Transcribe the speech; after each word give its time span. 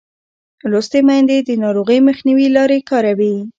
لوستې 0.71 0.99
میندې 1.07 1.37
د 1.41 1.49
ناروغۍ 1.63 1.99
مخنیوي 2.09 2.47
لارې 2.57 2.79
کاروي. 2.89 3.35